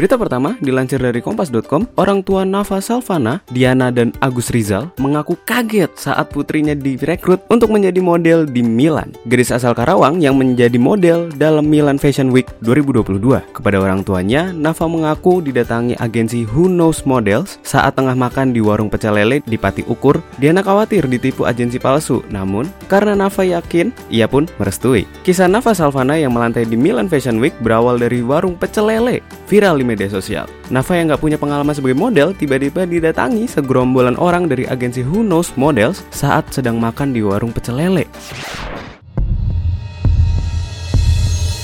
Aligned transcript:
Berita 0.00 0.16
pertama 0.16 0.56
dilansir 0.64 0.96
dari 0.96 1.20
kompas.com, 1.20 1.84
orang 2.00 2.24
tua 2.24 2.48
Nafa 2.48 2.80
Salvana, 2.80 3.44
Diana 3.52 3.92
dan 3.92 4.16
Agus 4.24 4.48
Rizal 4.48 4.88
mengaku 4.96 5.36
kaget 5.44 5.92
saat 5.92 6.32
putrinya 6.32 6.72
direkrut 6.72 7.44
untuk 7.52 7.68
menjadi 7.68 8.00
model 8.00 8.48
di 8.48 8.64
Milan. 8.64 9.12
Gadis 9.28 9.52
asal 9.52 9.76
Karawang 9.76 10.16
yang 10.24 10.40
menjadi 10.40 10.80
model 10.80 11.28
dalam 11.36 11.68
Milan 11.68 12.00
Fashion 12.00 12.32
Week 12.32 12.48
2022. 12.64 13.52
Kepada 13.52 13.76
orang 13.76 14.00
tuanya, 14.00 14.48
Nafa 14.56 14.88
mengaku 14.88 15.44
didatangi 15.44 16.00
agensi 16.00 16.48
Who 16.48 16.72
Knows 16.72 17.04
Models 17.04 17.60
saat 17.60 17.92
tengah 17.92 18.16
makan 18.16 18.56
di 18.56 18.64
warung 18.64 18.88
pecel 18.88 19.20
lele 19.20 19.44
di 19.44 19.60
Pati 19.60 19.84
Ukur. 19.84 20.16
Diana 20.40 20.64
khawatir 20.64 21.04
ditipu 21.12 21.44
agensi 21.44 21.76
palsu, 21.76 22.24
namun 22.32 22.64
karena 22.88 23.12
Nafa 23.12 23.44
yakin, 23.44 23.92
ia 24.08 24.24
pun 24.24 24.48
merestui. 24.56 25.04
Kisah 25.28 25.44
Nafa 25.44 25.76
Salvana 25.76 26.16
yang 26.16 26.32
melantai 26.32 26.64
di 26.64 26.80
Milan 26.80 27.12
Fashion 27.12 27.36
Week 27.36 27.52
berawal 27.60 28.00
dari 28.00 28.24
warung 28.24 28.56
pecel 28.56 28.88
lele, 28.88 29.20
viral 29.44 29.76
di 29.76 29.89
media 29.90 30.06
sosial. 30.06 30.46
Nafa 30.70 30.94
yang 30.94 31.10
nggak 31.10 31.18
punya 31.18 31.34
pengalaman 31.34 31.74
sebagai 31.74 31.98
model 31.98 32.30
tiba-tiba 32.30 32.86
didatangi 32.86 33.50
segerombolan 33.50 34.14
orang 34.14 34.46
dari 34.46 34.70
agensi 34.70 35.02
Who 35.02 35.26
Knows 35.26 35.58
Models 35.58 36.06
saat 36.14 36.46
sedang 36.54 36.78
makan 36.78 37.10
di 37.10 37.26
warung 37.26 37.50
pecel 37.50 37.74
lele. 37.82 38.06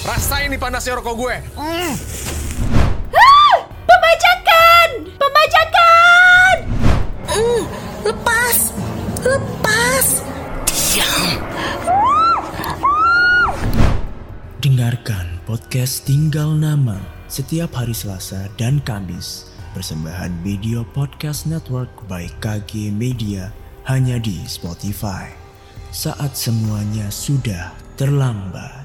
Rasain 0.02 0.50
nih 0.50 0.58
panasnya 0.58 0.98
rokok 0.98 1.14
gue. 1.14 1.34
Pembajakan! 3.86 4.88
Pembajakan! 5.14 6.54
Lepas 8.06 8.58
Lepas 9.26 10.06
Dengarkan 14.62 15.26
podcast 15.46 16.06
Tinggal 16.06 16.54
Nama 16.54 17.15
setiap 17.26 17.74
hari 17.74 17.94
Selasa 17.94 18.46
dan 18.54 18.78
Kamis. 18.82 19.50
Persembahan 19.74 20.32
Video 20.40 20.86
Podcast 20.96 21.44
Network 21.44 21.90
by 22.08 22.30
KG 22.40 22.88
Media 22.88 23.52
hanya 23.84 24.16
di 24.16 24.40
Spotify. 24.48 25.28
Saat 25.92 26.36
semuanya 26.36 27.12
sudah 27.12 27.72
terlambat. 27.94 28.75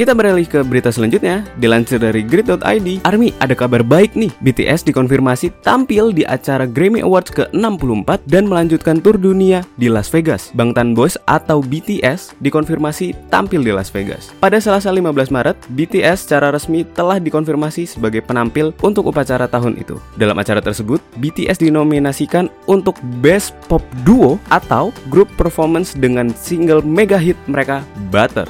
Kita 0.00 0.16
beralih 0.16 0.48
ke 0.48 0.64
berita 0.64 0.88
selanjutnya. 0.88 1.44
Dilansir 1.60 2.00
dari 2.00 2.24
grid.id, 2.24 3.04
Army 3.04 3.28
ada 3.36 3.52
kabar 3.52 3.84
baik 3.84 4.16
nih. 4.16 4.32
BTS 4.40 4.88
dikonfirmasi 4.88 5.52
tampil 5.60 6.16
di 6.16 6.24
acara 6.24 6.64
Grammy 6.64 7.04
Awards 7.04 7.28
ke-64 7.36 8.24
dan 8.24 8.48
melanjutkan 8.48 9.04
tur 9.04 9.20
dunia 9.20 9.60
di 9.76 9.92
Las 9.92 10.08
Vegas. 10.08 10.56
Bangtan 10.56 10.96
Boys 10.96 11.20
atau 11.28 11.60
BTS 11.60 12.32
dikonfirmasi 12.40 13.12
tampil 13.28 13.60
di 13.60 13.76
Las 13.76 13.92
Vegas. 13.92 14.32
Pada 14.40 14.56
Selasa 14.56 14.88
15 14.88 15.28
Maret, 15.28 15.68
BTS 15.68 16.24
secara 16.24 16.48
resmi 16.48 16.88
telah 16.96 17.20
dikonfirmasi 17.20 17.84
sebagai 17.84 18.24
penampil 18.24 18.72
untuk 18.80 19.12
upacara 19.12 19.52
tahun 19.52 19.76
itu. 19.76 20.00
Dalam 20.16 20.40
acara 20.40 20.64
tersebut, 20.64 21.04
BTS 21.20 21.60
dinominasikan 21.60 22.48
untuk 22.64 22.96
Best 23.20 23.52
Pop 23.68 23.84
Duo 24.08 24.40
atau 24.48 24.96
grup 25.12 25.28
performance 25.36 25.92
dengan 25.92 26.32
single 26.32 26.80
mega 26.80 27.20
hit 27.20 27.36
mereka 27.44 27.84
Butter. 28.08 28.48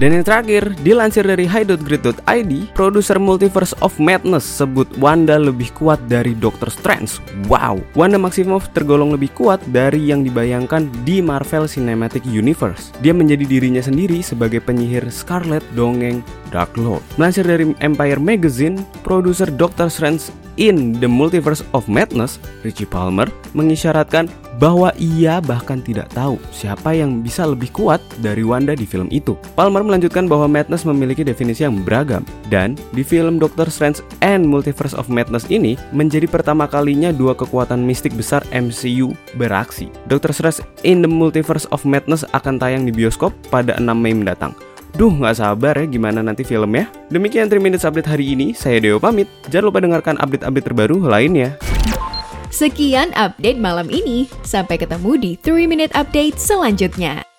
Dan 0.00 0.16
yang 0.16 0.24
terakhir, 0.24 0.72
dilansir 0.80 1.24
dari 1.24 1.44
high.grid.id, 1.44 2.52
produser 2.72 3.20
Multiverse 3.20 3.76
of 3.84 3.92
Madness 4.00 4.42
sebut 4.42 4.88
Wanda 4.96 5.36
lebih 5.36 5.68
kuat 5.76 6.00
dari 6.08 6.32
Doctor 6.32 6.72
Strange. 6.72 7.20
Wow, 7.46 7.84
Wanda 7.92 8.16
Maximoff 8.16 8.72
tergolong 8.72 9.12
lebih 9.12 9.28
kuat 9.36 9.60
dari 9.68 10.08
yang 10.08 10.24
dibayangkan 10.24 10.88
di 11.04 11.20
Marvel 11.20 11.68
Cinematic 11.68 12.24
Universe. 12.24 12.90
Dia 13.04 13.12
menjadi 13.12 13.44
dirinya 13.44 13.84
sendiri 13.84 14.24
sebagai 14.24 14.64
penyihir 14.64 15.04
Scarlet 15.12 15.62
dongeng 15.76 16.24
Dark 16.50 16.74
Lord. 16.74 17.04
Melansir 17.20 17.46
dari 17.46 17.70
Empire 17.78 18.18
Magazine, 18.18 18.80
produser 19.06 19.46
Doctor 19.54 19.86
Strange 19.86 20.39
in 20.60 21.00
The 21.00 21.08
Multiverse 21.08 21.64
of 21.72 21.88
Madness, 21.88 22.36
Richie 22.62 22.86
Palmer, 22.86 23.26
mengisyaratkan 23.56 24.28
bahwa 24.60 24.92
ia 25.00 25.40
bahkan 25.40 25.80
tidak 25.80 26.12
tahu 26.12 26.36
siapa 26.52 26.92
yang 26.92 27.24
bisa 27.24 27.48
lebih 27.48 27.72
kuat 27.72 27.98
dari 28.20 28.44
Wanda 28.44 28.76
di 28.76 28.84
film 28.84 29.08
itu. 29.08 29.32
Palmer 29.56 29.80
melanjutkan 29.80 30.28
bahwa 30.28 30.44
Madness 30.44 30.84
memiliki 30.84 31.24
definisi 31.24 31.64
yang 31.64 31.80
beragam 31.80 32.20
dan 32.52 32.76
di 32.92 33.00
film 33.00 33.40
Doctor 33.40 33.72
Strange 33.72 34.04
and 34.20 34.44
Multiverse 34.44 34.92
of 34.92 35.08
Madness 35.08 35.48
ini 35.48 35.80
menjadi 35.96 36.28
pertama 36.28 36.68
kalinya 36.68 37.08
dua 37.08 37.32
kekuatan 37.32 37.80
mistik 37.80 38.12
besar 38.12 38.44
MCU 38.52 39.16
beraksi. 39.40 39.88
Doctor 40.12 40.36
Strange 40.36 40.60
in 40.84 41.00
the 41.00 41.08
Multiverse 41.08 41.64
of 41.72 41.88
Madness 41.88 42.28
akan 42.36 42.60
tayang 42.60 42.84
di 42.84 42.92
bioskop 42.92 43.32
pada 43.48 43.80
6 43.80 43.88
Mei 43.96 44.12
mendatang. 44.12 44.52
Duh, 44.96 45.12
nggak 45.14 45.38
sabar 45.38 45.78
ya 45.78 45.86
gimana 45.86 46.20
nanti 46.20 46.42
filmnya. 46.42 46.90
Demikian 47.08 47.46
3 47.46 47.62
Minutes 47.62 47.86
Update 47.86 48.10
hari 48.10 48.34
ini. 48.34 48.52
Saya 48.52 48.82
Deo 48.82 48.98
pamit. 48.98 49.30
Jangan 49.48 49.66
lupa 49.70 49.78
dengarkan 49.78 50.16
update-update 50.18 50.66
terbaru 50.66 50.98
lainnya. 51.06 51.54
Sekian 52.50 53.14
update 53.14 53.62
malam 53.62 53.86
ini. 53.88 54.26
Sampai 54.42 54.76
ketemu 54.76 55.14
di 55.16 55.32
3 55.38 55.70
Minute 55.70 55.94
Update 55.94 56.36
selanjutnya. 56.42 57.29